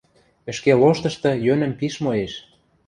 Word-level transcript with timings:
Ӹшке 0.51 0.71
лоштышты 0.81 1.31
йӧнӹм 1.45 1.71
пиш 1.79 1.95
моэш. 2.05 2.33